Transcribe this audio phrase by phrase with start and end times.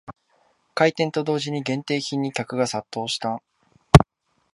[0.73, 3.43] 開店と同時に限定品に客が殺到した